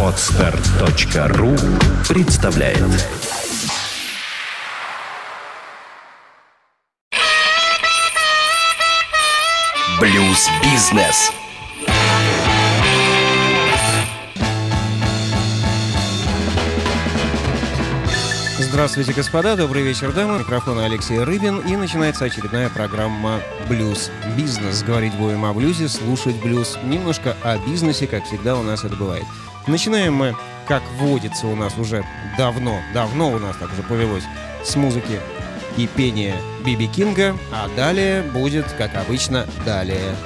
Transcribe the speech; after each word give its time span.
Отстар.ру 0.00 1.56
представляет. 2.08 2.78
Блюз-бизнес 9.98 11.32
Здравствуйте, 18.74 19.12
господа, 19.12 19.54
добрый 19.54 19.84
вечер, 19.84 20.10
дамы. 20.10 20.40
Микрофон 20.40 20.80
Алексей 20.80 21.20
Рыбин, 21.20 21.60
и 21.60 21.76
начинается 21.76 22.24
очередная 22.24 22.68
программа 22.68 23.40
«Блюз 23.68 24.10
Бизнес». 24.36 24.82
Говорить 24.82 25.14
будем 25.14 25.44
о 25.44 25.52
блюзе, 25.54 25.88
слушать 25.88 26.34
блюз, 26.42 26.76
немножко 26.82 27.36
о 27.44 27.56
бизнесе, 27.58 28.08
как 28.08 28.24
всегда 28.24 28.56
у 28.56 28.64
нас 28.64 28.82
это 28.82 28.96
бывает. 28.96 29.22
Начинаем 29.68 30.14
мы, 30.14 30.34
как 30.66 30.82
водится 30.98 31.46
у 31.46 31.54
нас 31.54 31.78
уже 31.78 32.04
давно, 32.36 32.80
давно 32.92 33.30
у 33.30 33.38
нас 33.38 33.54
так 33.58 33.72
уже 33.72 33.84
повелось, 33.84 34.24
с 34.64 34.74
музыки 34.74 35.20
и 35.76 35.86
пения 35.86 36.34
Биби 36.66 36.88
Кинга, 36.88 37.38
а 37.52 37.68
далее 37.76 38.22
будет, 38.22 38.66
как 38.72 38.96
обычно, 38.96 39.46
далее. 39.64 40.16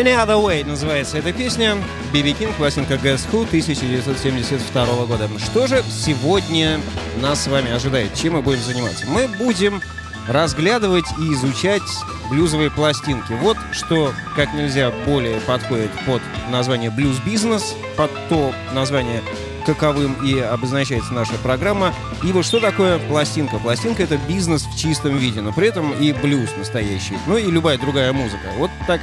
Any 0.00 0.16
Other 0.16 0.42
Way 0.42 0.64
называется 0.64 1.18
эта 1.18 1.30
песня. 1.30 1.76
Биби 2.10 2.32
Кинг, 2.32 2.54
пластинка 2.54 2.94
Guess 2.94 3.28
Who 3.30 3.44
1972 3.44 5.04
года. 5.04 5.28
Что 5.38 5.66
же 5.66 5.84
сегодня 5.90 6.80
нас 7.20 7.44
с 7.44 7.48
вами 7.48 7.70
ожидает? 7.70 8.14
Чем 8.14 8.32
мы 8.32 8.40
будем 8.40 8.62
заниматься? 8.62 9.04
Мы 9.06 9.28
будем 9.28 9.82
разглядывать 10.26 11.04
и 11.18 11.34
изучать 11.34 11.82
блюзовые 12.30 12.70
пластинки. 12.70 13.32
Вот 13.42 13.58
что 13.72 14.14
как 14.36 14.54
нельзя 14.54 14.90
более 15.04 15.38
подходит 15.40 15.90
под 16.06 16.22
название 16.50 16.90
блюз-бизнес, 16.90 17.74
под 17.98 18.10
то 18.30 18.54
название, 18.72 19.20
каковым 19.66 20.14
и 20.24 20.40
обозначается 20.40 21.12
наша 21.12 21.34
программа. 21.42 21.92
И 22.24 22.32
вот 22.32 22.46
что 22.46 22.58
такое 22.58 22.98
пластинка? 23.00 23.58
Пластинка— 23.58 24.02
это 24.04 24.16
бизнес 24.16 24.62
в 24.62 24.78
чистом 24.78 25.18
виде, 25.18 25.42
но 25.42 25.52
при 25.52 25.68
этом 25.68 25.92
и 25.92 26.14
блюз 26.14 26.48
настоящий. 26.56 27.18
Ну 27.26 27.36
и 27.36 27.50
любая 27.50 27.76
другая 27.76 28.14
музыка. 28.14 28.48
Вот 28.56 28.70
так 28.86 29.02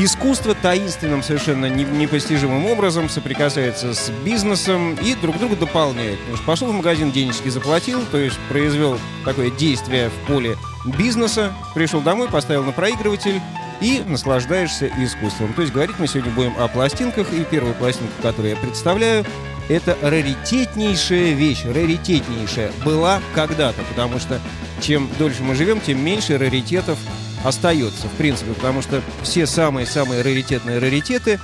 Искусство 0.00 0.54
таинственным, 0.54 1.24
совершенно 1.24 1.66
непостижимым 1.66 2.66
образом 2.66 3.08
соприкасается 3.08 3.94
с 3.94 4.10
бизнесом 4.24 4.94
и 4.94 5.16
друг 5.16 5.36
друга 5.38 5.56
дополняет. 5.56 6.20
Пошел 6.46 6.68
в 6.68 6.72
магазин, 6.72 7.10
денежки 7.10 7.48
заплатил, 7.48 8.04
то 8.12 8.16
есть 8.16 8.38
произвел 8.48 8.96
такое 9.24 9.50
действие 9.50 10.10
в 10.10 10.26
поле 10.28 10.56
бизнеса, 10.96 11.52
пришел 11.74 12.00
домой, 12.00 12.28
поставил 12.28 12.62
на 12.62 12.70
проигрыватель 12.70 13.40
и 13.80 14.04
наслаждаешься 14.06 14.88
искусством. 15.02 15.52
То 15.54 15.62
есть 15.62 15.74
говорить 15.74 15.96
мы 15.98 16.06
сегодня 16.06 16.30
будем 16.30 16.54
о 16.60 16.68
пластинках, 16.68 17.32
и 17.32 17.42
первая 17.42 17.74
пластинка, 17.74 18.12
которую 18.22 18.50
я 18.54 18.56
представляю, 18.56 19.24
это 19.68 19.98
раритетнейшая 20.00 21.32
вещь, 21.32 21.64
раритетнейшая 21.64 22.70
была 22.84 23.20
когда-то, 23.34 23.82
потому 23.88 24.20
что 24.20 24.40
чем 24.80 25.10
дольше 25.18 25.42
мы 25.42 25.56
живем, 25.56 25.80
тем 25.80 26.00
меньше 26.04 26.38
раритетов 26.38 26.98
остается, 27.44 28.08
в 28.08 28.12
принципе, 28.12 28.52
потому 28.52 28.82
что 28.82 29.02
все 29.22 29.46
самые-самые 29.46 30.22
раритетные 30.22 30.78
раритеты 30.78 31.40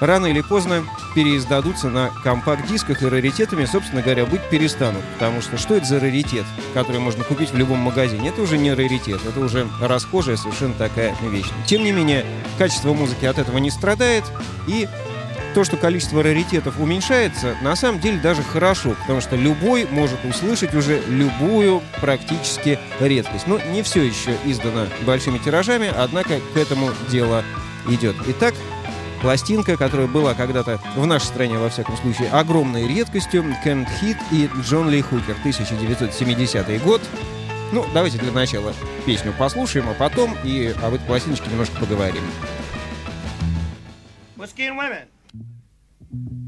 рано 0.00 0.26
или 0.26 0.40
поздно 0.40 0.84
переиздадутся 1.14 1.88
на 1.88 2.10
компакт-дисках, 2.22 3.02
и 3.02 3.06
раритетами, 3.06 3.64
собственно 3.64 4.02
говоря, 4.02 4.26
быть 4.26 4.42
перестанут. 4.50 5.02
Потому 5.14 5.40
что 5.40 5.56
что 5.56 5.74
это 5.74 5.86
за 5.86 6.00
раритет, 6.00 6.44
который 6.74 7.00
можно 7.00 7.24
купить 7.24 7.50
в 7.50 7.56
любом 7.56 7.78
магазине? 7.78 8.28
Это 8.28 8.42
уже 8.42 8.58
не 8.58 8.72
раритет, 8.72 9.20
это 9.26 9.40
уже 9.40 9.66
расхожая 9.80 10.36
совершенно 10.36 10.74
такая 10.74 11.16
вещь. 11.22 11.46
Тем 11.66 11.84
не 11.84 11.92
менее, 11.92 12.26
качество 12.58 12.92
музыки 12.92 13.24
от 13.24 13.38
этого 13.38 13.56
не 13.58 13.70
страдает, 13.70 14.24
и 14.66 14.88
то, 15.56 15.64
что 15.64 15.78
количество 15.78 16.22
раритетов 16.22 16.78
уменьшается, 16.78 17.56
на 17.62 17.76
самом 17.76 17.98
деле 17.98 18.18
даже 18.18 18.42
хорошо, 18.42 18.94
потому 19.00 19.22
что 19.22 19.36
любой 19.36 19.86
может 19.90 20.22
услышать 20.22 20.74
уже 20.74 21.00
любую 21.08 21.82
практически 21.98 22.78
редкость. 23.00 23.46
Но 23.46 23.58
не 23.72 23.82
все 23.82 24.02
еще 24.02 24.36
издано 24.44 24.86
большими 25.06 25.38
тиражами, 25.38 25.90
однако 25.96 26.40
к 26.52 26.58
этому 26.58 26.90
дело 27.08 27.42
идет. 27.88 28.16
Итак, 28.26 28.52
пластинка, 29.22 29.78
которая 29.78 30.06
была 30.06 30.34
когда-то 30.34 30.78
в 30.94 31.06
нашей 31.06 31.24
стране, 31.24 31.56
во 31.56 31.70
всяком 31.70 31.96
случае, 31.96 32.28
огромной 32.28 32.86
редкостью, 32.86 33.42
Кент 33.64 33.88
Хит 33.98 34.18
и 34.30 34.50
Джон 34.60 34.90
Ли 34.90 35.00
Хукер, 35.00 35.36
1970 35.38 36.82
год. 36.82 37.00
Ну, 37.72 37.86
давайте 37.94 38.18
для 38.18 38.30
начала 38.30 38.74
песню 39.06 39.32
послушаем, 39.38 39.88
а 39.88 39.94
потом 39.94 40.36
и 40.44 40.74
об 40.82 40.92
этой 40.92 41.06
пластиночке 41.06 41.48
немножко 41.48 41.76
поговорим. 41.80 42.24
Whiskey 44.36 44.68
women. 44.68 45.15
thank 46.10 46.30
you 46.30 46.45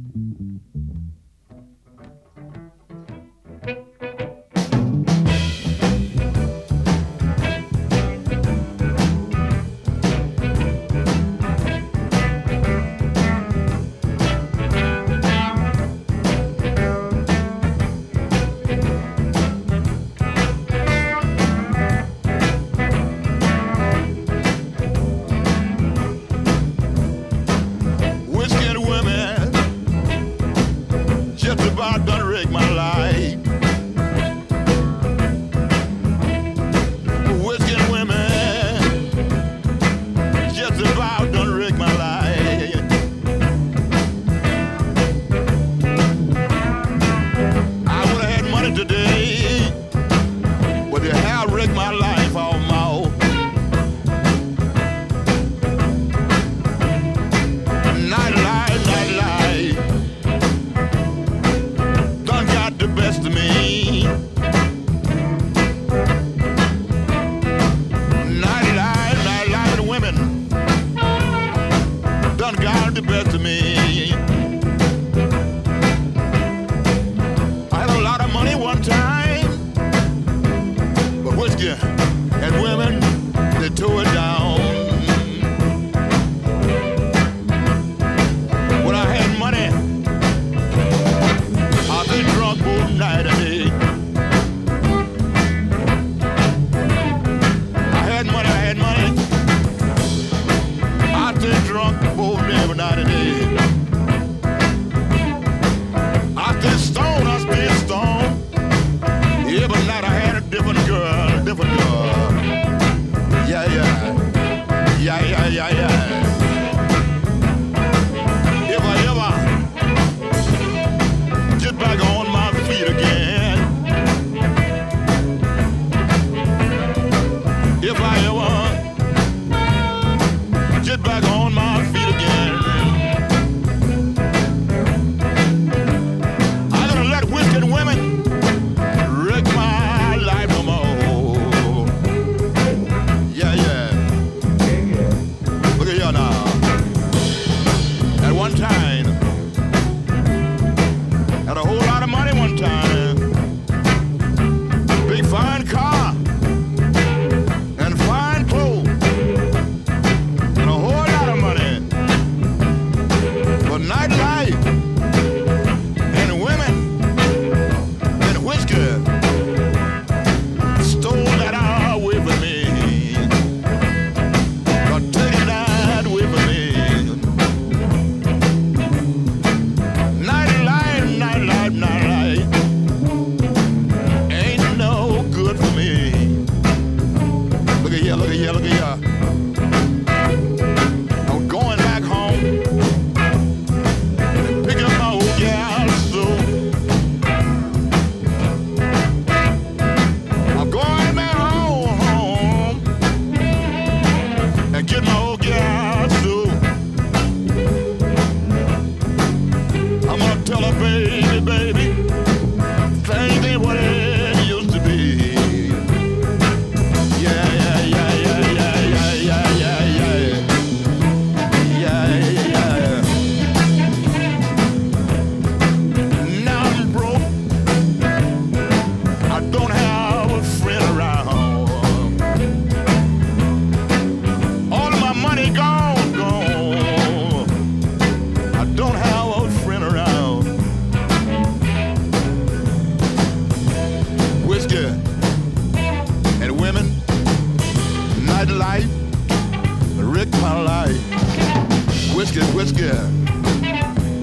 Whiskey, 252.89 253.69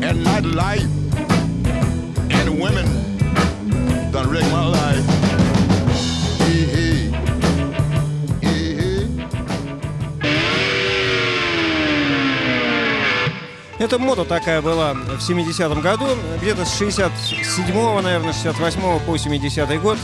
and 0.02 0.26
nightlife, 0.26 0.86
and 2.32 2.60
women 2.60 2.86
done 4.12 4.30
wreck 4.30 4.44
my 4.52 4.66
life. 4.66 5.06
Hey. 6.40 7.12
Эта 13.78 14.00
мода 14.00 14.26
такая 14.26 14.62
была 14.62 14.94
в 14.94 15.20
70-м 15.20 15.82
году. 15.82 16.06
Где-то 16.42 16.66
с 16.66 16.82
67-го, 16.82 18.02
наверное, 18.02 18.32
68-го 18.32 19.00
по 19.00 19.16
70-й 19.16 19.78
год 19.78 20.00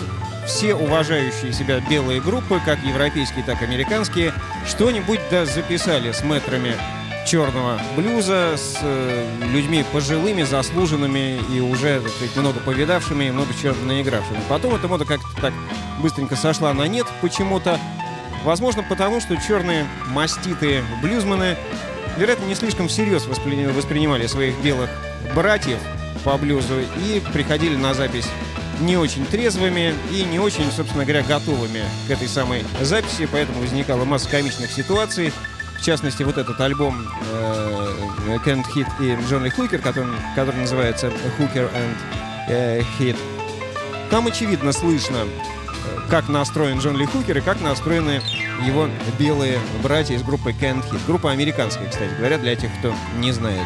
все 0.45 0.75
уважающие 0.75 1.53
себя 1.53 1.79
белые 1.89 2.19
группы, 2.19 2.59
как 2.65 2.79
европейские, 2.83 3.43
так 3.43 3.61
и 3.61 3.65
американские, 3.65 4.33
что-нибудь 4.67 5.19
да 5.29 5.45
записали 5.45 6.11
с 6.11 6.23
метрами 6.23 6.75
черного 7.31 7.79
блюза, 7.95 8.57
с 8.57 8.79
э, 8.81 9.25
людьми 9.53 9.85
пожилыми, 9.93 10.43
заслуженными 10.43 11.39
и 11.55 11.61
уже, 11.61 12.01
так 12.01 12.11
сказать, 12.11 12.35
много 12.35 12.59
повидавшими, 12.59 13.23
и 13.23 13.31
много 13.31 13.53
чего 13.53 13.73
наигравшими. 13.85 14.37
Потом 14.49 14.75
эта 14.75 14.89
мода 14.89 15.05
как-то 15.05 15.27
так 15.39 15.53
быстренько 16.01 16.35
сошла 16.35 16.73
на 16.73 16.89
нет 16.89 17.07
почему-то. 17.21 17.79
Возможно, 18.43 18.83
потому 18.83 19.21
что 19.21 19.37
черные 19.37 19.87
маститые 20.09 20.83
блюзмены 21.01 21.55
вероятно, 22.17 22.43
не 22.47 22.55
слишком 22.55 22.89
всерьез 22.89 23.25
воспри- 23.27 23.71
воспринимали 23.71 24.27
своих 24.27 24.59
белых 24.59 24.89
братьев 25.33 25.77
по 26.25 26.37
блюзу 26.37 26.81
и 26.81 27.21
приходили 27.31 27.77
на 27.77 27.93
запись 27.93 28.27
не 28.81 28.97
очень 28.97 29.25
трезвыми 29.25 29.93
и 30.11 30.23
не 30.23 30.39
очень, 30.39 30.69
собственно 30.75 31.05
говоря, 31.05 31.23
готовыми 31.23 31.81
к 32.07 32.11
этой 32.11 32.27
самой 32.27 32.65
записи, 32.81 33.25
поэтому 33.31 33.61
возникала 33.61 34.03
масса 34.03 34.27
комичных 34.27 34.71
ситуаций. 34.71 35.31
В 35.81 35.83
частности, 35.83 36.21
вот 36.21 36.37
этот 36.37 36.61
альбом 36.61 37.07
э, 37.31 38.37
Can't 38.45 38.63
Hit 38.75 38.87
и 38.99 39.19
Джон 39.27 39.43
Ли 39.43 39.49
Хукер, 39.49 39.81
который, 39.81 40.13
который 40.35 40.57
называется 40.57 41.07
Hooker 41.39 41.71
and 41.73 41.97
э, 42.49 42.81
Hit. 42.99 43.17
Там 44.11 44.27
очевидно 44.27 44.73
слышно, 44.73 45.25
как 46.07 46.29
настроен 46.29 46.77
Джон 46.77 46.97
Ли 46.97 47.07
Хукер 47.07 47.39
и 47.39 47.41
как 47.41 47.61
настроены 47.61 48.21
его 48.63 48.89
белые 49.17 49.57
братья 49.81 50.13
из 50.13 50.21
группы 50.21 50.51
Can't 50.51 50.87
Hit. 50.87 50.99
Группа 51.07 51.31
американская, 51.31 51.89
кстати 51.89 52.13
говоря, 52.15 52.37
для 52.37 52.55
тех, 52.55 52.69
кто 52.77 52.93
не 53.17 53.31
знает. 53.31 53.65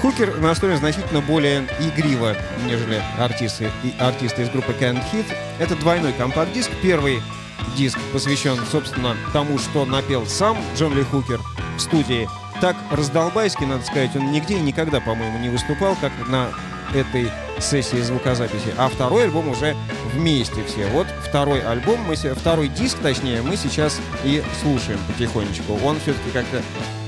Хукер 0.00 0.38
настроен 0.38 0.78
значительно 0.78 1.20
более 1.20 1.68
игриво, 1.78 2.34
нежели 2.64 3.02
артисты, 3.18 3.70
и 3.84 3.92
артисты 3.98 4.44
из 4.44 4.48
группы 4.48 4.72
Can't 4.72 5.04
Hit. 5.12 5.26
Это 5.58 5.76
двойной 5.76 6.14
компакт-диск. 6.14 6.70
Первый 6.82 7.20
диск 7.76 7.98
посвящен, 8.12 8.58
собственно, 8.70 9.16
тому, 9.32 9.58
что 9.58 9.84
напел 9.84 10.26
сам 10.26 10.58
Джон 10.76 10.94
Ли 10.94 11.02
Хукер 11.02 11.40
в 11.76 11.80
студии. 11.80 12.28
Так 12.60 12.76
раздолбайски, 12.90 13.64
надо 13.64 13.84
сказать, 13.84 14.16
он 14.16 14.32
нигде 14.32 14.56
и 14.56 14.60
никогда, 14.60 15.00
по-моему, 15.00 15.38
не 15.38 15.50
выступал, 15.50 15.94
как 16.00 16.12
на 16.28 16.48
этой 16.94 17.30
сессии 17.60 18.00
звукозаписи. 18.00 18.74
А 18.78 18.88
второй 18.88 19.24
альбом 19.24 19.48
уже 19.48 19.76
вместе 20.14 20.64
все. 20.64 20.86
Вот 20.88 21.06
второй 21.28 21.60
альбом, 21.60 22.00
мы, 22.06 22.16
второй 22.16 22.68
диск, 22.68 22.98
точнее, 22.98 23.42
мы 23.42 23.56
сейчас 23.56 24.00
и 24.24 24.42
слушаем 24.62 24.98
потихонечку. 25.06 25.78
Он 25.84 25.98
все-таки 26.00 26.30
как-то 26.32 26.62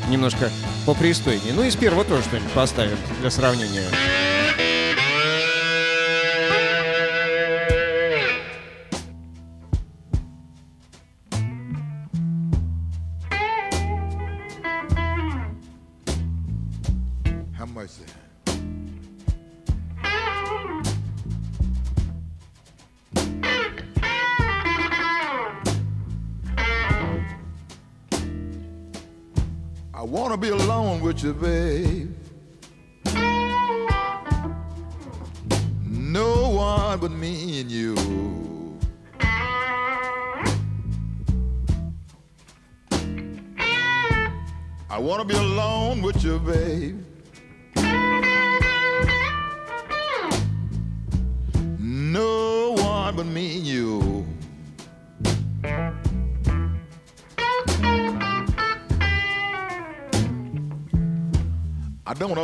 немножко 0.09 0.51
попристойнее. 0.87 1.53
Ну 1.55 1.63
и 1.63 1.71
с 1.71 1.77
первого 1.77 2.05
тоже 2.05 2.23
что-нибудь 2.23 2.53
поставим 2.53 2.97
для 3.21 3.31
сравнения. 3.31 3.85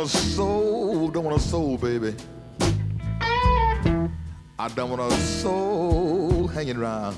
Want 0.05 0.13
a 0.13 0.17
soul, 0.17 1.07
don't 1.07 1.23
want 1.23 1.35
a 1.35 1.39
soul, 1.39 1.77
baby. 1.79 2.13
I 4.59 4.67
don't 4.75 4.91
want 4.91 5.01
a 5.01 5.15
soul 5.17 6.45
hanging 6.47 6.77
around. 6.77 7.15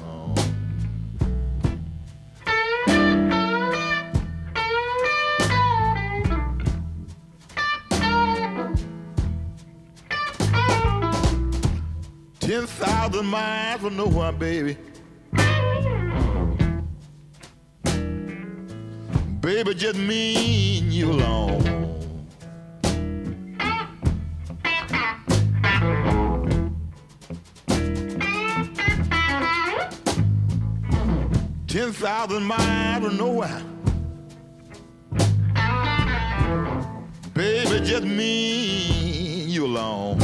Ten 12.39 12.65
thousand 12.67 13.25
miles 13.25 13.81
from 13.81 13.97
nowhere, 13.97 14.31
baby. 14.31 14.77
Baby, 19.41 19.73
just 19.73 19.99
me 19.99 20.79
and 20.79 20.93
you 20.93 21.11
alone. 21.11 21.76
Ten 31.77 31.93
thousand 31.93 32.43
miles 32.43 33.05
from 33.05 33.17
nowhere. 33.17 33.61
Baby, 37.35 37.85
just 37.85 38.03
me 38.03 39.43
and 39.43 39.51
you 39.51 39.67
alone. 39.67 40.17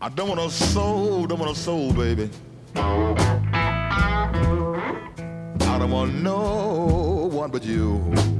I 0.00 0.08
don't 0.16 0.28
want 0.30 0.40
a 0.40 0.50
soul, 0.50 1.26
don't 1.28 1.38
want 1.38 1.52
a 1.52 1.54
soul, 1.54 1.92
baby. 1.92 2.28
I 2.74 3.14
don't 5.78 5.92
want 5.92 6.12
no 6.16 7.28
one 7.30 7.52
but 7.52 7.62
you. 7.62 8.39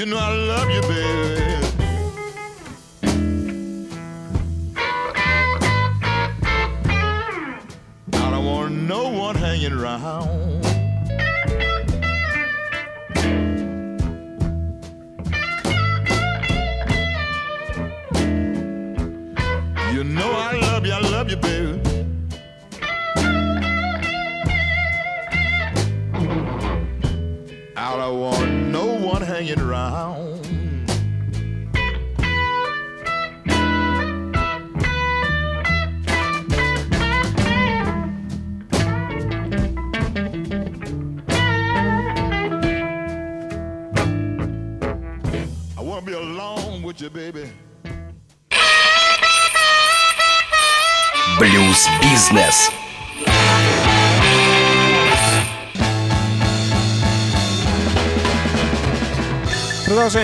You 0.00 0.06
know 0.06 0.16
I 0.16 0.34
love 0.34 0.70
you, 0.70 0.80
baby. 0.80 1.60
I 8.14 8.30
don't 8.30 8.44
want 8.46 8.72
no 8.72 9.10
one 9.10 9.34
hanging 9.34 9.74
around. 9.74 10.39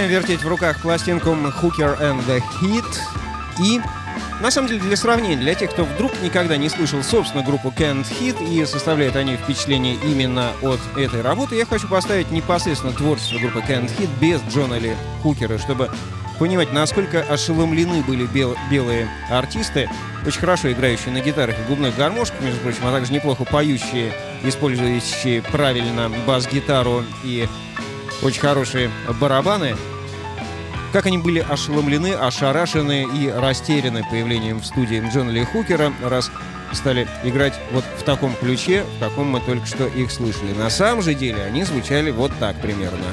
Вертеть 0.07 0.43
в 0.43 0.49
руках 0.49 0.81
пластинку 0.81 1.31
Hooker 1.31 2.01
and 2.01 2.25
the 2.27 2.43
Heat. 2.61 2.85
И, 3.63 3.81
на 4.41 4.51
самом 4.51 4.69
деле, 4.69 4.81
для 4.81 4.97
сравнения, 4.97 5.37
для 5.37 5.55
тех, 5.55 5.71
кто 5.71 5.85
вдруг 5.85 6.13
никогда 6.23 6.57
не 6.57 6.69
слышал, 6.69 7.03
собственно, 7.03 7.43
группу 7.43 7.69
Can't 7.77 8.07
Hit 8.21 8.37
и 8.49 8.65
составляет 8.67 9.17
они 9.17 9.37
впечатление 9.37 9.95
именно 9.95 10.53
от 10.63 10.81
этой 10.97 11.23
работы, 11.23 11.57
я 11.57 11.67
хочу 11.67 11.89
поставить 11.89 12.31
непосредственно 12.31 12.93
творчество 12.93 13.39
группы 13.39 13.59
Can't 13.61 13.91
Hit 13.99 14.09
без 14.21 14.41
Джона 14.53 14.79
Ли 14.79 14.95
Хукера, 15.23 15.59
чтобы 15.59 15.91
понимать, 16.39 16.73
насколько 16.73 17.23
ошеломлены 17.23 18.03
были 18.03 18.27
бел- 18.27 18.57
белые 18.71 19.09
артисты, 19.31 19.89
очень 20.27 20.41
хорошо 20.41 20.71
играющие 20.71 21.13
на 21.13 21.21
гитарах 21.21 21.57
и 21.59 21.63
губных 21.69 21.97
гармошках, 21.97 22.41
между 22.43 22.61
прочим, 22.61 22.87
а 22.87 22.93
также 22.93 23.13
неплохо 23.13 23.45
поющие, 23.45 24.13
использующие 24.45 25.43
правильно 25.43 26.11
бас-гитару 26.27 27.05
и 27.25 27.49
очень 28.23 28.41
хорошие 28.41 28.91
барабаны. 29.21 29.77
Как 30.93 31.07
они 31.07 31.19
были 31.19 31.41
ошеломлены, 31.41 32.15
ошарашены 32.15 33.07
и 33.15 33.29
растеряны 33.29 34.05
появлением 34.09 34.61
в 34.61 34.67
студии 34.67 35.03
Джона 35.13 35.31
Ли 35.31 35.45
Хукера, 35.45 35.93
раз 36.03 36.31
стали 36.73 37.07
играть 37.23 37.55
вот 37.73 37.85
в 37.99 38.03
таком 38.03 38.35
ключе, 38.35 38.85
в 38.97 39.01
каком 39.01 39.29
мы 39.29 39.41
только 39.41 39.67
что 39.67 39.87
их 39.87 40.11
слышали. 40.11 40.53
На 40.53 40.71
самом 40.71 41.03
же 41.03 41.15
деле 41.15 41.43
они 41.43 41.65
звучали 41.65 42.11
вот 42.11 42.33
так 42.39 42.57
примерно. 42.61 43.07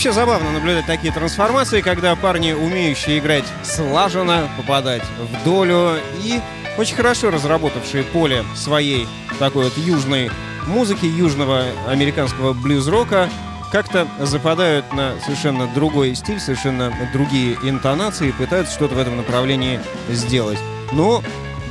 Вообще 0.00 0.12
забавно 0.14 0.50
наблюдать 0.52 0.86
такие 0.86 1.12
трансформации, 1.12 1.82
когда 1.82 2.16
парни, 2.16 2.52
умеющие 2.52 3.18
играть 3.18 3.44
слаженно, 3.62 4.48
попадать 4.56 5.02
в 5.18 5.44
долю 5.44 5.98
и 6.24 6.40
очень 6.78 6.96
хорошо 6.96 7.30
разработавшие 7.30 8.04
поле 8.04 8.42
своей 8.56 9.06
такой 9.38 9.64
вот 9.64 9.76
южной 9.76 10.30
музыки, 10.66 11.04
южного 11.04 11.66
американского 11.86 12.54
блюз-рока, 12.54 13.28
как-то 13.70 14.08
западают 14.20 14.90
на 14.94 15.20
совершенно 15.22 15.66
другой 15.66 16.14
стиль, 16.14 16.40
совершенно 16.40 16.90
другие 17.12 17.58
интонации 17.62 18.28
и 18.28 18.32
пытаются 18.32 18.72
что-то 18.72 18.94
в 18.94 18.98
этом 18.98 19.18
направлении 19.18 19.80
сделать. 20.08 20.58
Но 20.92 21.22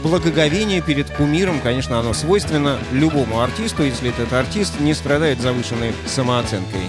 благоговение 0.03 0.83
перед 0.83 1.09
кумиром, 1.09 1.59
конечно, 1.61 1.99
оно 1.99 2.13
свойственно 2.13 2.77
любому 2.91 3.41
артисту, 3.41 3.81
если 3.81 4.11
этот 4.11 4.31
артист 4.33 4.79
не 4.79 4.93
страдает 4.93 5.41
завышенной 5.41 5.95
самооценкой. 6.05 6.81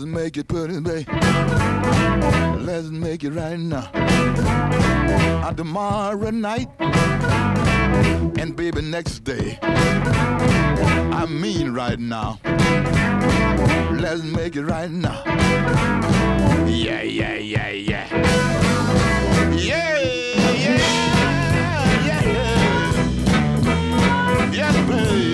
Make 0.00 0.36
it 0.36 0.48
pretty, 0.48 0.80
babe. 0.80 1.06
Let's 2.60 2.88
make 2.88 3.22
it 3.22 3.30
right 3.32 3.58
now. 3.58 3.90
On 5.46 5.54
tomorrow 5.54 6.30
night 6.30 6.68
and 8.38 8.56
baby 8.56 8.80
next 8.82 9.20
day. 9.24 9.58
I 9.62 11.26
mean 11.28 11.72
right 11.74 11.98
now. 11.98 12.40
Let's 13.92 14.22
make 14.22 14.56
it 14.56 14.64
right 14.64 14.90
now. 14.90 15.22
Yeah, 16.66 17.02
yeah, 17.02 17.34
yeah, 17.34 17.68
yeah. 17.70 18.08
Yeah, 19.54 19.98
yeah, 20.00 20.52
yeah, 20.64 20.84
yeah. 22.06 22.52
Yes. 24.52 24.74
Baby. 24.88 25.33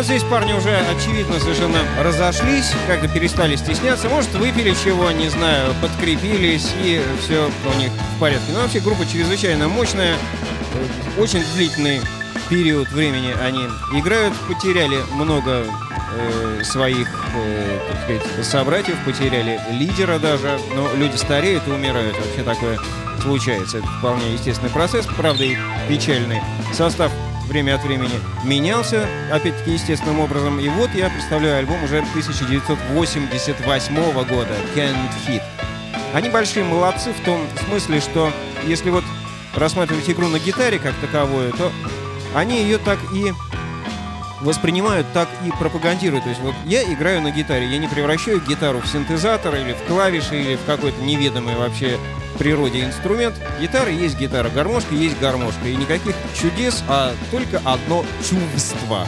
Ну 0.00 0.04
вот 0.04 0.12
здесь 0.14 0.22
парни 0.22 0.54
уже, 0.54 0.74
очевидно, 0.78 1.38
совершенно 1.38 1.80
разошлись, 2.02 2.72
как-то 2.86 3.06
перестали 3.06 3.54
стесняться. 3.56 4.08
Может, 4.08 4.32
выпили 4.32 4.74
чего, 4.82 5.10
не 5.10 5.28
знаю, 5.28 5.74
подкрепились, 5.82 6.72
и 6.82 7.02
все 7.20 7.50
у 7.66 7.78
них 7.78 7.92
в 8.16 8.18
порядке. 8.18 8.50
Но 8.54 8.60
вообще 8.60 8.80
группа 8.80 9.04
чрезвычайно 9.04 9.68
мощная, 9.68 10.16
очень 11.18 11.44
длительный 11.54 12.00
период 12.48 12.90
времени 12.92 13.34
они 13.42 13.66
играют, 13.92 14.32
потеряли 14.48 15.00
много 15.12 15.66
э, 16.14 16.62
своих, 16.64 17.06
э, 17.36 17.78
так 17.90 18.02
сказать, 18.04 18.46
собратьев, 18.46 18.96
потеряли 19.04 19.60
лидера 19.70 20.18
даже, 20.18 20.58
но 20.74 20.88
люди 20.94 21.16
стареют 21.16 21.68
и 21.68 21.72
умирают, 21.72 22.16
вообще 22.16 22.42
такое 22.42 22.78
случается. 23.20 23.78
Это 23.78 23.86
вполне 23.98 24.32
естественный 24.32 24.70
процесс, 24.70 25.04
правда 25.18 25.44
и 25.44 25.58
печальный. 25.90 26.40
Состав 26.72 27.12
время 27.50 27.74
от 27.74 27.82
времени 27.82 28.18
менялся, 28.44 29.06
опять-таки, 29.30 29.72
естественным 29.72 30.20
образом. 30.20 30.60
И 30.60 30.68
вот 30.68 30.94
я 30.94 31.10
представляю 31.10 31.58
альбом 31.58 31.82
уже 31.82 31.98
1988 31.98 34.12
года 34.24 34.54
«Can't 34.74 35.10
Hit». 35.26 35.42
Они 36.14 36.28
большие 36.28 36.64
молодцы 36.64 37.12
в 37.12 37.20
том 37.24 37.46
смысле, 37.66 38.00
что 38.00 38.32
если 38.66 38.90
вот 38.90 39.04
рассматривать 39.54 40.08
игру 40.08 40.28
на 40.28 40.38
гитаре 40.38 40.78
как 40.78 40.94
таковую, 40.96 41.52
то 41.52 41.72
они 42.34 42.62
ее 42.62 42.78
так 42.78 42.98
и 43.12 43.32
воспринимают, 44.40 45.06
так 45.12 45.28
и 45.44 45.50
пропагандируют. 45.50 46.24
То 46.24 46.30
есть 46.30 46.40
вот 46.40 46.54
я 46.66 46.82
играю 46.84 47.20
на 47.20 47.30
гитаре, 47.30 47.66
я 47.66 47.78
не 47.78 47.88
превращаю 47.88 48.40
гитару 48.40 48.80
в 48.80 48.86
синтезатор 48.86 49.54
или 49.56 49.72
в 49.72 49.82
клавиши 49.86 50.40
или 50.40 50.56
в 50.56 50.64
какой-то 50.64 51.02
неведомый 51.02 51.56
вообще 51.56 51.98
природе 52.38 52.84
инструмент. 52.84 53.34
Гитара 53.60 53.90
есть 53.90 54.18
гитара, 54.18 54.48
гармошка 54.48 54.94
есть 54.94 55.18
гармошка. 55.18 55.66
И 55.66 55.76
никаких 55.76 56.14
чудес, 56.34 56.82
а 56.88 57.14
только 57.30 57.60
одно 57.64 58.04
чувство. 58.28 59.06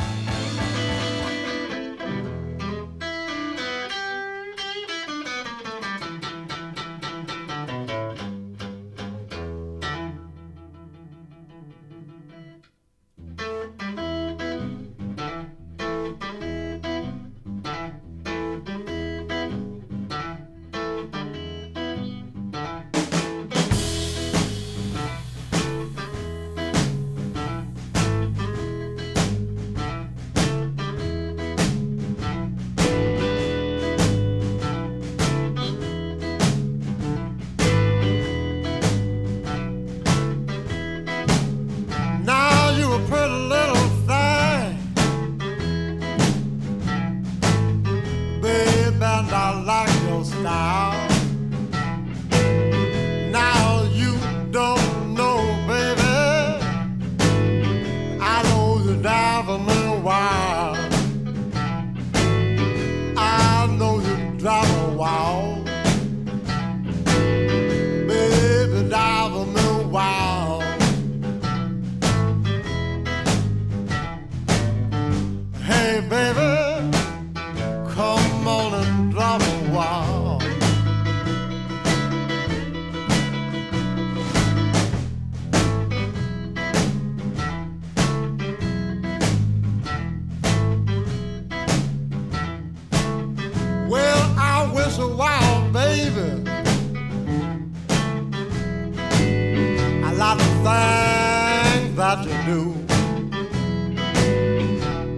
You 102.24 102.32
do. 102.44 102.74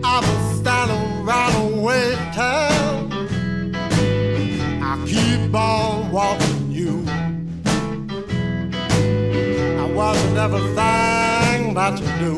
I 0.03 0.21
was 0.21 0.59
standing 0.59 1.25
right 1.25 1.55
away 1.73 2.15
town. 2.33 3.13
I 4.83 5.05
keep 5.07 5.55
on 5.55 6.11
walking 6.11 6.71
you. 6.71 7.05
I 9.83 9.87
wasn't 9.93 10.39
everything 10.39 11.75
that 11.75 12.01
you 12.01 12.09
do. 12.25 12.35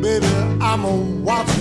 Baby, 0.00 0.26
I'm 0.60 0.84
a 0.84 0.96
watching 1.22 1.55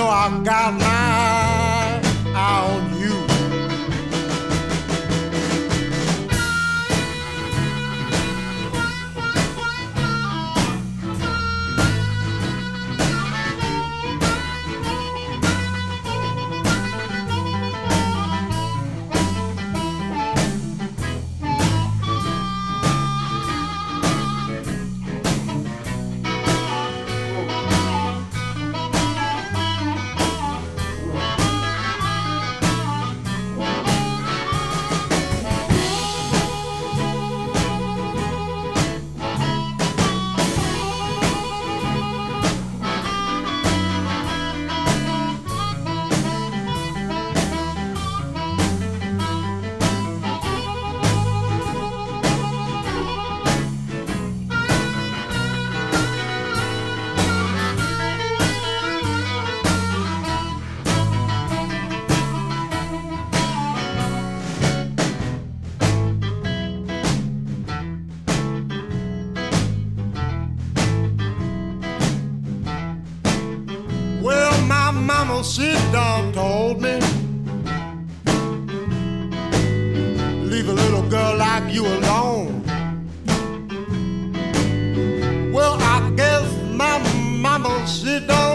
know 0.00 0.08
I 0.08 0.42
got 0.42 0.72
my 0.80 1.09
mama, 75.40 75.48
she 75.48 75.72
done 75.92 76.32
told 76.32 76.82
me. 76.82 77.00
Leave 80.50 80.68
a 80.68 80.72
little 80.72 81.08
girl 81.08 81.36
like 81.36 81.72
you 81.72 81.86
alone. 81.86 82.62
Well, 85.52 85.78
I 85.80 86.12
guess 86.16 86.46
my 86.74 86.98
mama, 87.40 87.86
she 87.86 88.20
don't 88.26 88.49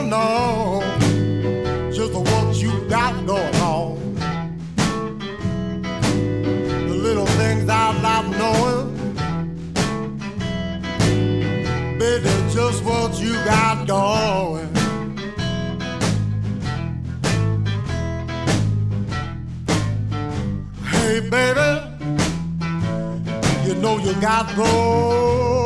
know 23.81 23.97
you 23.97 24.13
got 24.21 24.47
those 24.55 25.64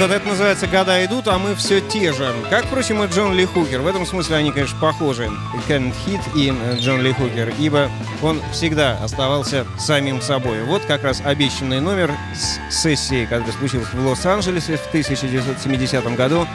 Вот 0.00 0.10
это 0.10 0.26
называется 0.26 0.66
«Года 0.66 1.04
идут, 1.04 1.28
а 1.28 1.38
мы 1.38 1.54
все 1.54 1.82
те 1.82 2.14
же». 2.14 2.34
Как, 2.48 2.64
впрочем, 2.64 3.04
и 3.04 3.06
Джон 3.06 3.34
Ли 3.34 3.44
Хукер. 3.44 3.82
В 3.82 3.86
этом 3.86 4.06
смысле 4.06 4.36
они, 4.36 4.50
конечно, 4.50 4.78
похожи. 4.80 5.30
Кеннет 5.68 5.94
Хит 6.06 6.22
и 6.34 6.50
э, 6.50 6.76
Джон 6.78 7.02
Ли 7.02 7.12
Хукер. 7.12 7.52
Ибо 7.58 7.90
он 8.22 8.40
всегда 8.50 8.96
оставался 9.04 9.66
самим 9.78 10.22
собой. 10.22 10.62
Вот 10.62 10.82
как 10.86 11.04
раз 11.04 11.20
обещанный 11.22 11.82
номер 11.82 12.14
с 12.34 12.82
сессии, 12.82 13.26
которая 13.26 13.52
случилась 13.52 13.92
в 13.92 14.06
Лос-Анджелесе 14.06 14.78
в 14.78 14.86
1970 14.88 16.16
году. 16.16 16.46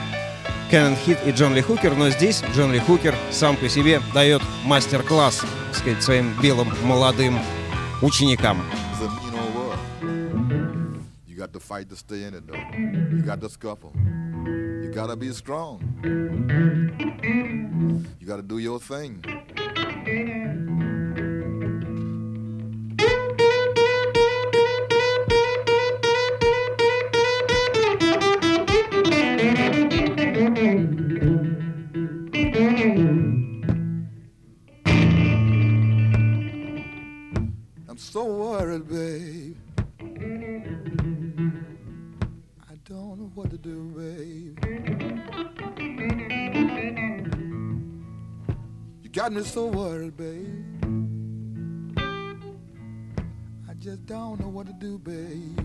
Кеннет 0.71 0.97
Хит 1.05 1.19
и 1.23 1.29
Джон 1.29 1.53
Ли 1.53 1.61
Хукер. 1.61 1.93
Но 1.93 2.09
здесь 2.09 2.41
Джон 2.55 2.73
Ли 2.73 2.79
Хукер 2.79 3.13
сам 3.29 3.57
по 3.57 3.69
себе 3.69 4.01
дает 4.15 4.41
мастер-класс, 4.63 5.43
так 5.67 5.75
сказать, 5.79 6.01
своим 6.01 6.33
белым 6.41 6.73
молодым 6.81 7.39
ученикам. 8.01 8.65
To 11.55 11.59
fight 11.61 11.87
to 11.87 11.95
stay 11.95 12.23
in 12.23 12.33
it, 12.33 12.45
though. 12.45 12.53
You 13.15 13.21
got 13.21 13.39
to 13.39 13.47
scuffle. 13.47 13.93
You 13.95 14.91
got 14.93 15.07
to 15.07 15.15
be 15.15 15.31
strong. 15.31 15.79
You 18.19 18.27
got 18.27 18.35
to 18.35 18.43
do 18.43 18.57
your 18.57 18.77
thing. 18.77 19.23
I'm 37.87 37.97
so 37.97 38.25
worried, 38.25 38.89
babe. 38.89 39.64
What 43.35 43.49
to 43.49 43.57
do, 43.57 43.91
babe. 43.97 44.57
You 49.03 49.09
got 49.09 49.33
me 49.33 49.43
so 49.43 49.65
worried, 49.67 50.15
babe. 50.15 50.63
I 53.69 53.73
just 53.77 54.05
don't 54.05 54.39
know 54.39 54.47
what 54.47 54.67
to 54.67 54.73
do, 54.73 54.97
babe. 54.97 55.59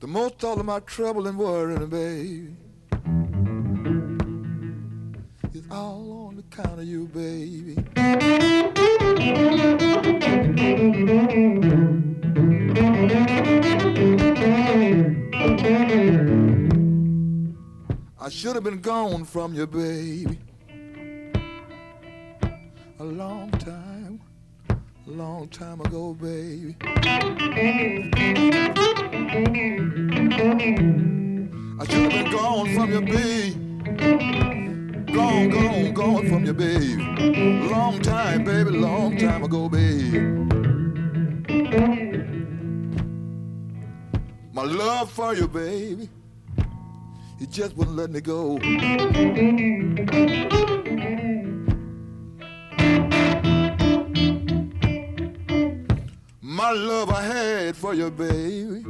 The 0.00 0.06
most 0.06 0.42
all 0.42 0.58
of 0.58 0.64
my 0.64 0.80
trouble 0.80 1.26
and 1.26 1.36
worrying, 1.36 1.86
babe. 1.88 2.56
It's 5.52 5.66
all 5.70 6.15
of 6.58 6.84
you, 6.84 7.06
baby. 7.06 7.76
I 18.18 18.28
should 18.30 18.54
have 18.54 18.64
been 18.64 18.80
gone 18.80 19.24
from 19.24 19.54
you, 19.54 19.66
baby. 19.66 20.38
A 22.98 23.04
long 23.04 23.50
time, 23.50 24.20
a 24.70 24.76
long 25.10 25.48
time 25.48 25.80
ago, 25.82 26.14
baby. 26.14 26.76
I 26.82 27.20
should 31.84 32.00
have 32.00 32.10
been 32.10 32.30
gone 32.30 32.74
from 32.74 32.92
you, 32.92 33.00
baby. 33.02 34.55
Gone, 35.16 35.48
gone, 35.48 35.94
gone 35.94 36.28
from 36.28 36.44
you, 36.44 36.52
baby. 36.52 36.96
Long 37.70 38.02
time, 38.02 38.44
baby, 38.44 38.68
long 38.68 39.16
time 39.16 39.44
ago, 39.44 39.66
baby. 39.66 40.20
My 44.52 44.62
love 44.62 45.10
for 45.10 45.34
you, 45.34 45.48
baby, 45.48 46.10
it 47.40 47.50
just 47.50 47.74
wouldn't 47.78 47.96
let 47.96 48.10
me 48.10 48.20
go. 48.20 48.58
My 56.42 56.72
love 56.72 57.08
I 57.08 57.22
had 57.22 57.74
for 57.74 57.94
you, 57.94 58.10
baby, 58.10 58.84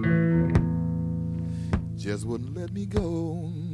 just 1.96 2.26
wouldn't 2.26 2.52
let 2.56 2.72
me 2.72 2.84
go. 2.86 3.65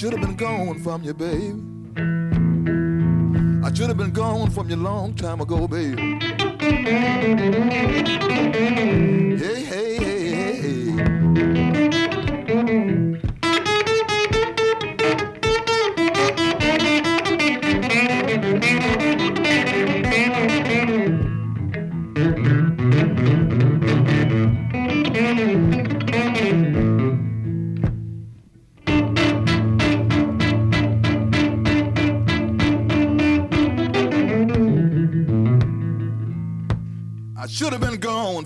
Should 0.00 0.14
have 0.14 0.22
been 0.22 0.34
gone 0.34 0.82
from 0.82 1.02
you, 1.02 1.12
baby. 1.12 2.29
I 3.70 3.72
should 3.72 3.86
have 3.86 3.96
been 3.96 4.10
gone 4.10 4.50
from 4.50 4.68
you 4.68 4.74
long 4.74 5.14
time 5.14 5.40
ago, 5.40 5.68
baby. 5.68 6.18
Hey, 9.38 9.62
hey, 9.62 9.96
hey. 9.96 10.09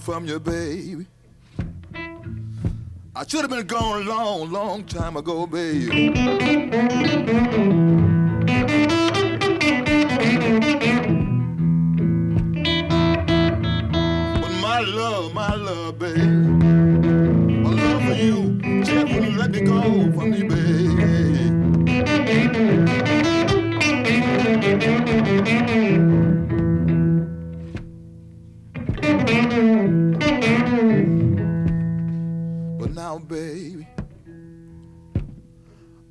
From 0.05 0.27
you, 0.27 0.39
baby. 0.39 1.07
I 3.17 3.27
should 3.27 3.41
have 3.41 3.49
been 3.49 3.67
gone 3.67 4.03
a 4.03 4.05
long, 4.05 4.53
long 4.53 4.85
time 4.85 5.17
ago, 5.17 5.47
baby. 5.47 6.11
But 6.11 6.19
my 14.61 14.81
love, 14.81 15.33
my 15.33 15.55
love, 15.55 15.99
baby. 15.99 16.27
My 16.27 17.71
love 17.71 18.03
for 18.03 18.13
you 18.13 18.61
just 18.85 19.11
wouldn't 19.11 19.39
let 19.39 19.53
me 19.53 19.63
go 19.63 19.81
from 20.13 20.35
you, 20.35 20.47
baby. 20.47 20.84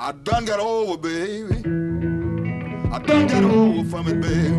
I 0.06 0.12
done 0.12 0.44
got 0.44 0.60
over, 0.60 0.98
baby. 0.98 1.56
I 2.92 3.00
done 3.00 3.26
got 3.26 3.44
over 3.46 3.90
from 3.90 4.10
it, 4.10 4.20
baby. 4.20 4.52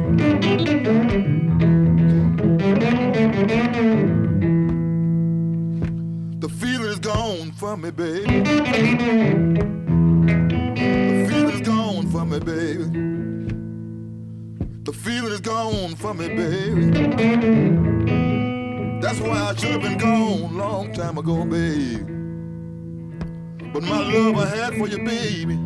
The 6.41 6.49
feeling 6.49 6.87
is 6.87 6.99
gone 6.99 7.53
from 7.53 7.83
me, 7.83 7.91
baby. 7.91 8.41
The 8.41 8.57
feeling 11.29 11.51
is 11.51 11.61
gone 11.61 12.11
from 12.11 12.31
me, 12.31 12.39
baby. 12.39 12.85
The 14.85 14.93
feeling 14.95 15.33
is 15.33 15.43
gone 15.43 15.95
from 15.97 16.17
me, 16.17 16.29
baby. 16.29 16.91
That's 19.03 19.21
why 19.21 19.51
I 19.51 19.55
should 19.57 19.73
have 19.73 19.83
been 19.83 19.99
gone 19.99 20.57
long 20.57 20.95
time 20.95 21.19
ago, 21.19 21.45
baby. 21.45 22.24
But 23.75 23.83
my 23.83 23.99
love 23.99 24.37
I 24.37 24.47
had 24.55 24.75
for 24.75 24.87
you, 24.87 24.99
baby, 24.99 25.59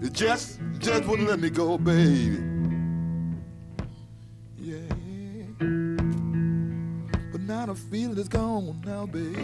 it 0.00 0.14
just, 0.14 0.58
just 0.78 1.04
wouldn't 1.04 1.28
let 1.28 1.38
me 1.38 1.50
go, 1.50 1.76
baby. 1.76 2.38
Yeah. 4.56 4.78
But 7.30 7.42
now 7.42 7.66
the 7.66 7.74
feeling 7.74 8.16
is 8.16 8.28
gone 8.28 8.80
now, 8.86 9.04
baby. 9.04 9.36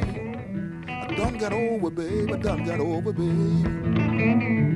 I 0.88 1.14
done 1.16 1.36
got 1.36 1.52
over, 1.52 1.90
baby. 1.90 2.32
I 2.32 2.36
done 2.38 2.64
got 2.64 2.80
over, 2.80 3.12
baby. 3.12 4.67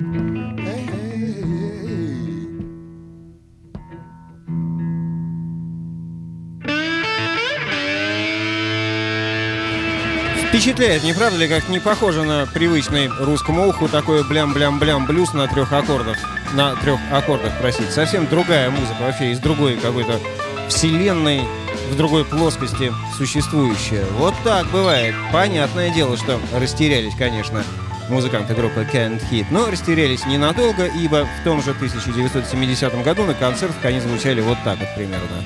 Впечатляет, 10.62 11.02
не 11.02 11.12
правда 11.12 11.38
ли, 11.38 11.48
как 11.48 11.68
не 11.68 11.80
похоже 11.80 12.22
на 12.22 12.46
привычный 12.46 13.08
русскому 13.08 13.68
уху 13.68 13.88
такой 13.88 14.22
блям-блям-блям 14.22 15.06
блюз 15.06 15.32
на 15.32 15.48
трех 15.48 15.72
аккордах. 15.72 16.16
На 16.52 16.76
трех 16.76 17.00
аккордах, 17.10 17.52
простите. 17.60 17.90
Совсем 17.90 18.28
другая 18.28 18.70
музыка, 18.70 18.98
вообще 19.00 19.32
из 19.32 19.40
другой 19.40 19.74
какой-то 19.74 20.20
вселенной, 20.68 21.40
в 21.90 21.96
другой 21.96 22.24
плоскости 22.24 22.92
существующая. 23.18 24.04
Вот 24.18 24.34
так 24.44 24.68
бывает. 24.68 25.16
Понятное 25.32 25.90
дело, 25.90 26.16
что 26.16 26.40
растерялись, 26.54 27.16
конечно, 27.16 27.64
музыканты 28.08 28.54
группы 28.54 28.86
Can't 28.92 29.20
Hit. 29.32 29.46
Но 29.50 29.68
растерялись 29.68 30.26
ненадолго, 30.26 30.86
ибо 30.86 31.26
в 31.40 31.44
том 31.44 31.60
же 31.60 31.72
1970 31.72 33.02
году 33.02 33.24
на 33.24 33.34
концертах 33.34 33.84
они 33.84 33.98
звучали 33.98 34.40
вот 34.40 34.58
так 34.62 34.78
вот 34.78 34.94
примерно. 34.94 35.44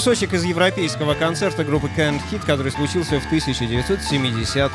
Кусочек 0.00 0.32
из 0.32 0.44
европейского 0.44 1.12
концерта 1.12 1.62
группы 1.62 1.86
Can't 1.94 2.22
Hit, 2.30 2.46
который 2.46 2.72
случился 2.72 3.20
в 3.20 3.26
1970 3.26 4.72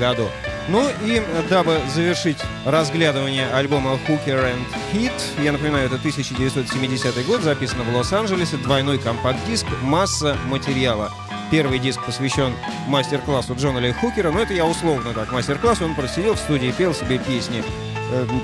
году. 0.00 0.28
Ну 0.66 0.90
и 1.04 1.22
дабы 1.48 1.78
завершить 1.94 2.38
разглядывание 2.64 3.46
альбома 3.52 3.92
Hooker 4.08 4.52
and 4.52 4.66
Hit, 4.92 5.12
я 5.44 5.52
напоминаю, 5.52 5.86
это 5.86 5.94
1970 5.94 7.24
год, 7.24 7.42
записано 7.42 7.84
в 7.84 7.94
Лос-Анджелесе, 7.94 8.56
двойной 8.56 8.98
компакт-диск, 8.98 9.66
масса 9.80 10.36
материала. 10.46 11.12
Первый 11.52 11.78
диск 11.78 12.04
посвящен 12.04 12.52
мастер-классу 12.88 13.54
Джона 13.54 13.78
Ли 13.78 13.92
Хукера, 13.92 14.32
но 14.32 14.40
это 14.40 14.54
я 14.54 14.66
условно 14.66 15.14
так 15.14 15.30
мастер-класс, 15.30 15.82
он 15.82 15.94
просидел 15.94 16.34
в 16.34 16.40
студии, 16.40 16.74
пел 16.76 16.92
себе 16.94 17.18
песни 17.18 17.62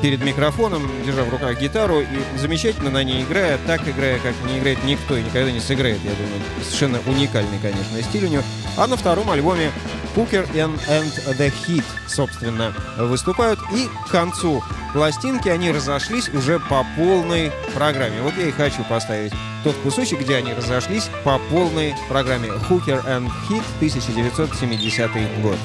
перед 0.03 0.23
микрофоном, 0.23 0.89
держа 1.05 1.25
в 1.25 1.31
руках 1.31 1.59
гитару 1.59 2.01
и 2.01 2.39
замечательно 2.39 2.91
на 2.91 3.05
ней 3.05 3.23
играя, 3.23 3.59
так 3.67 3.87
играя, 3.87 4.19
как 4.19 4.35
не 4.47 4.59
играет 4.59 4.83
никто 4.85 5.17
и 5.17 5.23
никогда 5.23 5.51
не 5.51 5.61
сыграет, 5.61 5.99
я 6.05 6.11
думаю. 6.11 6.43
Совершенно 6.63 6.99
уникальный, 7.07 7.59
конечно, 7.61 8.03
стиль 8.03 8.25
у 8.27 8.29
него. 8.29 8.43
А 8.77 8.87
на 8.87 8.97
втором 8.97 9.31
альбоме 9.31 9.71
Hooker 10.17 10.51
and, 10.55 10.81
and 10.89 11.13
the 11.39 11.53
Heat, 11.67 11.85
собственно, 12.07 12.75
выступают. 12.97 13.59
И 13.75 13.89
к 14.07 14.11
концу 14.11 14.63
пластинки 14.93 15.49
они 15.49 15.71
разошлись 15.71 16.29
уже 16.29 16.59
по 16.59 16.85
полной 16.97 17.53
программе. 17.75 18.21
Вот 18.23 18.35
я 18.37 18.49
и 18.49 18.53
хочу 18.53 18.83
поставить 18.85 19.33
тот 19.63 19.77
кусочек, 19.77 20.21
где 20.21 20.37
они 20.37 20.53
разошлись 20.53 21.09
по 21.25 21.39
полной 21.51 21.95
программе. 22.09 22.49
Hooker 22.49 23.05
and 23.07 23.31
Heat, 23.49 23.63
1970 23.79 25.11
год. 25.43 25.57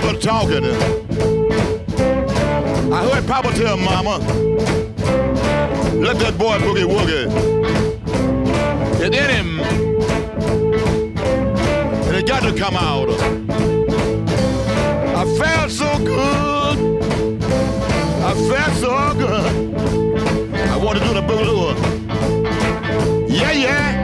Papa 0.00 0.16
talking. 0.20 0.64
I 2.92 3.08
heard 3.10 3.26
Papa 3.26 3.52
tell 3.54 3.76
Mama, 3.76 4.18
let 5.98 6.16
that 6.20 6.38
boy 6.38 6.56
boogie 6.58 6.86
woogie. 6.86 7.26
It's 9.00 9.16
in 9.16 9.28
him. 9.28 9.58
And 12.06 12.14
it 12.16 12.28
got 12.28 12.44
to 12.44 12.56
come 12.56 12.76
out. 12.76 13.08
I 15.16 15.24
felt 15.36 15.72
so 15.72 15.98
good. 16.04 16.78
I 18.22 18.34
felt 18.48 18.74
so 18.76 19.14
good. 19.18 19.74
I 20.70 20.76
want 20.76 20.98
to 20.98 21.04
do 21.04 21.12
the 21.12 21.22
boogaloo. 21.22 21.74
Yeah, 23.28 23.50
yeah. 23.50 23.97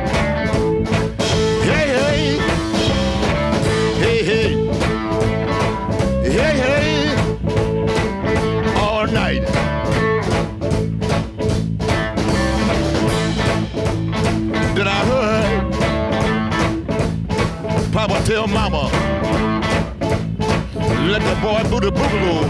The 21.25 21.35
boy 21.41 21.63
the 21.81 21.91
boogaloo. 21.91 22.45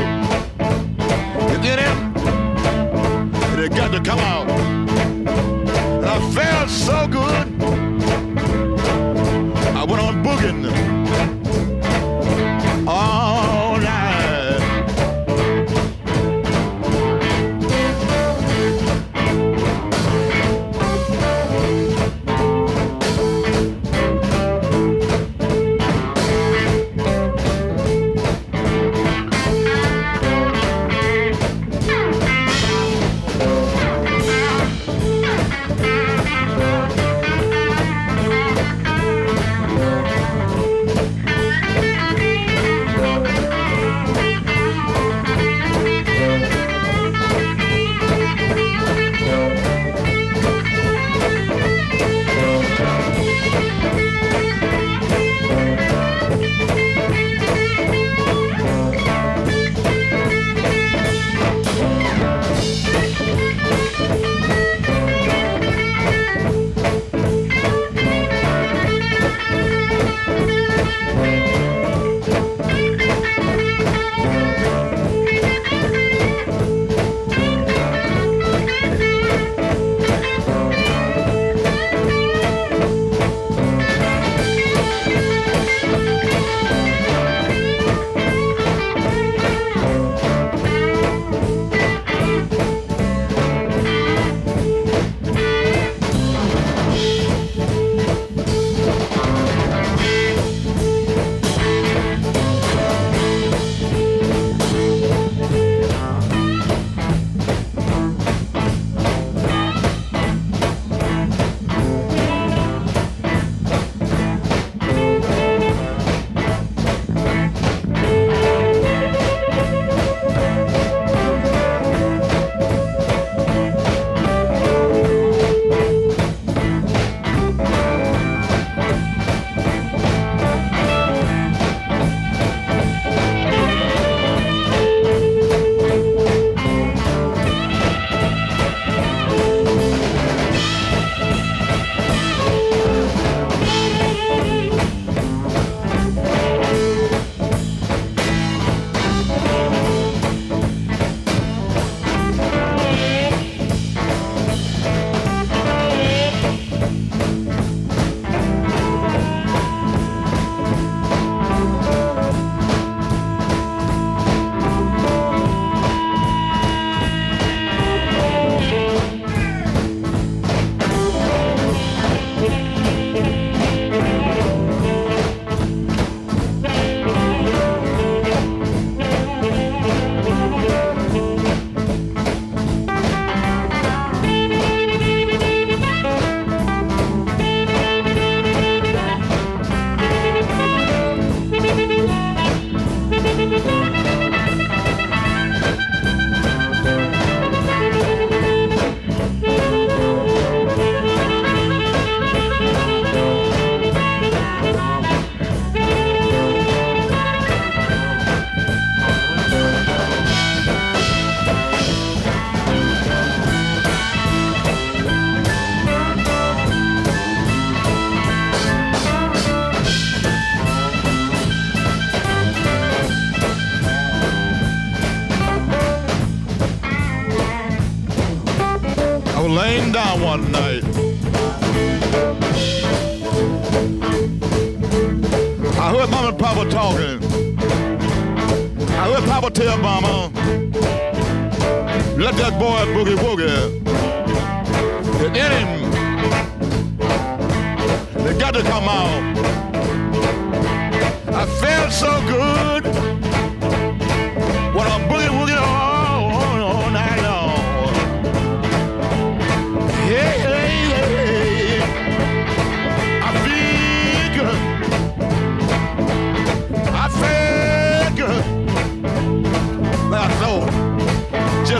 You 1.50 1.58
get 1.62 1.78
him? 1.78 2.12
They 3.56 3.68
got 3.68 3.92
to 3.92 4.00
come 4.00 4.18
out. 4.18 4.48
And 4.50 6.04
I 6.04 6.18
felt 6.32 6.68
so 6.68 7.06
good. 7.08 7.53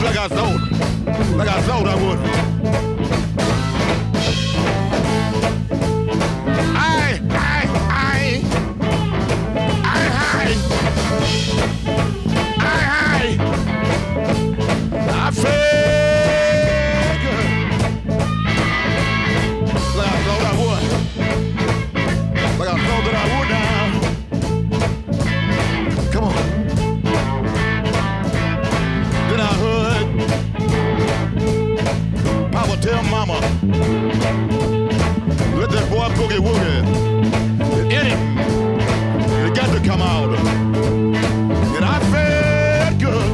Like 0.05 0.17
I 0.17 0.27
sold. 0.27 0.61
Like 1.35 1.49
I 1.49 1.61
sold, 1.63 1.87
I 1.87 1.95
would. 1.95 2.94
Boy 36.05 36.13
boogie 36.13 36.39
woogie. 36.39 36.83
In 37.91 38.05
him. 38.05 38.37
It 39.47 39.55
got 39.55 39.73
to 39.73 39.79
come 39.83 40.01
out. 40.01 40.29
And 41.75 41.83
I 41.83 41.99
felt 42.11 42.99
good 42.99 43.29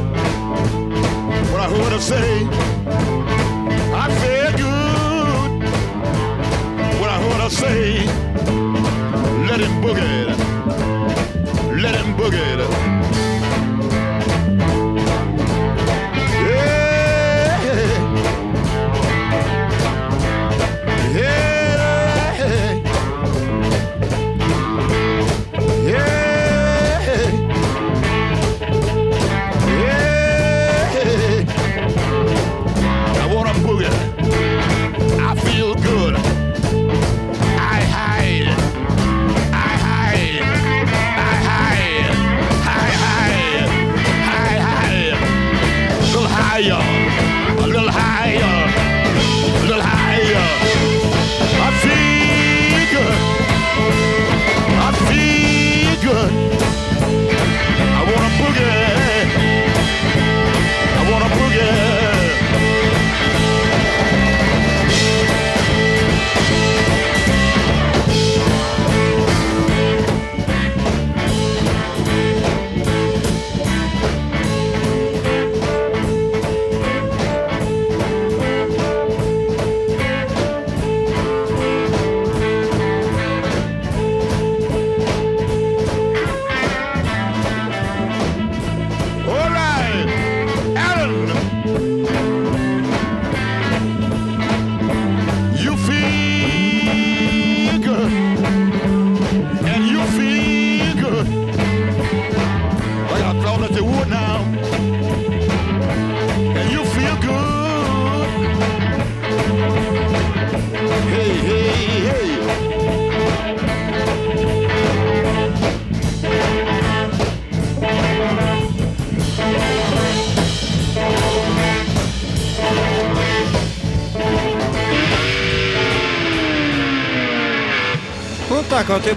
when 1.52 1.60
I 1.60 1.68
heard 1.68 1.92
her 1.92 2.00
say, 2.00 2.48
I 3.94 4.08
felt 4.22 4.56
good 4.58 5.52
when 7.00 7.10
I 7.10 7.22
heard 7.22 7.42
her 7.42 7.50
say, 7.50 8.21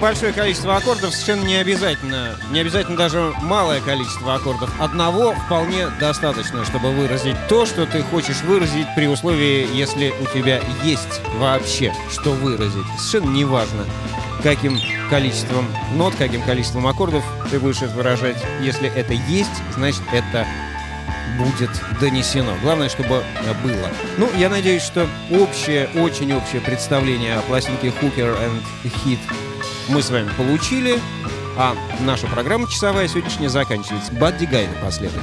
большое 0.04 0.34
количество 0.34 0.76
аккордов 0.76 1.14
совершенно 1.14 1.46
не 1.46 1.56
обязательно. 1.56 2.36
Не 2.50 2.60
обязательно 2.60 2.94
даже 2.94 3.32
малое 3.40 3.80
количество 3.80 4.34
аккордов. 4.34 4.70
Одного 4.78 5.32
вполне 5.32 5.88
достаточно, 5.98 6.62
чтобы 6.66 6.90
выразить 6.90 7.36
то, 7.48 7.64
что 7.64 7.86
ты 7.86 8.02
хочешь 8.02 8.42
выразить 8.42 8.86
при 8.94 9.06
условии, 9.06 9.66
если 9.74 10.12
у 10.20 10.26
тебя 10.26 10.60
есть 10.82 11.22
вообще 11.38 11.90
что 12.10 12.32
выразить. 12.32 12.84
Совершенно 12.98 13.34
неважно, 13.34 13.86
каким 14.42 14.78
количеством 15.08 15.66
нот, 15.94 16.14
каким 16.18 16.42
количеством 16.42 16.86
аккордов 16.86 17.24
ты 17.50 17.58
будешь 17.58 17.80
это 17.80 17.94
выражать. 17.94 18.36
Если 18.60 18.94
это 18.94 19.14
есть, 19.14 19.62
значит 19.74 20.02
это 20.12 20.46
будет 21.38 21.70
донесено. 21.98 22.52
Главное, 22.60 22.90
чтобы 22.90 23.24
было. 23.62 23.88
Ну, 24.18 24.28
я 24.36 24.50
надеюсь, 24.50 24.82
что 24.82 25.08
общее, 25.30 25.88
очень 25.94 26.30
общее 26.34 26.60
представление 26.60 27.36
о 27.36 27.40
пластинке 27.40 27.86
Hooker 27.88 28.38
and 28.38 28.62
Hit 28.84 29.18
мы 29.88 30.02
с 30.02 30.10
вами 30.10 30.28
получили. 30.36 30.98
А 31.56 31.76
наша 32.00 32.26
программа 32.26 32.68
часовая 32.68 33.06
сегодняшняя 33.08 33.48
заканчивается. 33.48 34.12
Бадди 34.12 34.44
Гай 34.44 34.66
напоследок. 34.66 35.20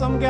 some 0.00 0.18
guy. 0.18 0.29